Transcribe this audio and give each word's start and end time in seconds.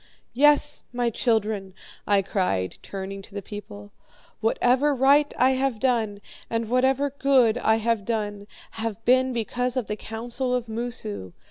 "'Yes, 0.33 0.81
my 0.91 1.11
children,' 1.11 1.75
I 2.07 2.23
cried, 2.23 2.77
turning 2.81 3.21
to 3.21 3.35
the 3.35 3.41
people, 3.43 3.91
'whatever 4.39 4.95
right 4.95 5.31
I 5.37 5.51
have 5.51 5.79
done, 5.79 6.21
and 6.49 6.67
whatever 6.69 7.11
good 7.11 7.59
I 7.59 7.75
have 7.75 8.03
done, 8.03 8.47
have 8.81 9.05
been 9.05 9.31
because 9.31 9.77
of 9.77 9.85
the 9.85 9.95
counsel 9.95 10.55
of 10.55 10.67
Moosu. 10.67 11.33